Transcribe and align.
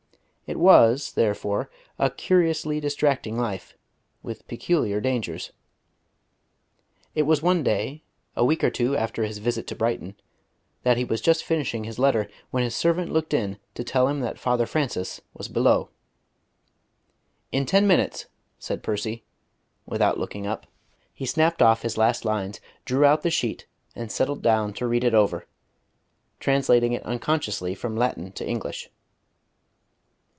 It 0.47 0.59
was, 0.59 1.13
therefore, 1.13 1.69
a 1.97 2.09
curiously 2.09 2.81
distracting 2.81 3.39
life, 3.39 3.73
with 4.21 4.45
peculiar 4.49 4.99
dangers. 4.99 5.53
It 7.15 7.23
was 7.23 7.41
one 7.41 7.63
day, 7.63 8.03
a 8.35 8.43
week 8.43 8.61
or 8.61 8.69
two 8.69 8.97
after 8.97 9.23
his 9.23 9.37
visit 9.37 9.65
to 9.67 9.77
Brighton, 9.77 10.17
that 10.83 10.97
he 10.97 11.05
was 11.05 11.21
just 11.21 11.45
finishing 11.45 11.85
his 11.85 11.97
letter, 11.99 12.29
when 12.49 12.63
his 12.63 12.75
servant 12.75 13.13
looked 13.13 13.33
in 13.33 13.59
to 13.75 13.85
tell 13.85 14.09
him 14.09 14.19
that 14.19 14.37
Father 14.37 14.65
Francis 14.65 15.21
was 15.33 15.47
below. 15.47 15.87
"In 17.53 17.65
ten 17.65 17.87
minutes," 17.87 18.25
said 18.59 18.83
Percy, 18.83 19.23
without 19.85 20.19
looking 20.19 20.45
up. 20.45 20.67
He 21.13 21.25
snapped 21.25 21.61
off 21.61 21.83
his 21.83 21.97
last 21.97 22.25
lines, 22.25 22.59
drew 22.83 23.05
out 23.05 23.21
the 23.21 23.29
sheet, 23.31 23.67
and 23.95 24.11
settled 24.11 24.41
down 24.43 24.73
to 24.73 24.85
read 24.87 25.05
it 25.05 25.13
over, 25.13 25.47
translating 26.41 26.91
it 26.91 27.03
unconsciously 27.05 27.73
from 27.73 27.95
Latin 27.95 28.33
to 28.33 28.45
English. 28.45 28.89